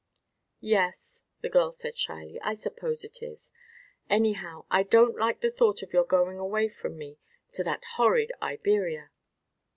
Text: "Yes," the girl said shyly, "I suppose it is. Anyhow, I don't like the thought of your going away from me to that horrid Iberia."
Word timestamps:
"Yes," 0.65 1.21
the 1.41 1.49
girl 1.49 1.71
said 1.71 1.95
shyly, 1.95 2.39
"I 2.41 2.55
suppose 2.55 3.03
it 3.03 3.19
is. 3.21 3.51
Anyhow, 4.09 4.65
I 4.71 4.81
don't 4.81 5.15
like 5.15 5.41
the 5.41 5.51
thought 5.51 5.83
of 5.83 5.93
your 5.93 6.05
going 6.05 6.39
away 6.39 6.69
from 6.69 6.97
me 6.97 7.19
to 7.53 7.63
that 7.65 7.83
horrid 7.97 8.31
Iberia." 8.41 9.11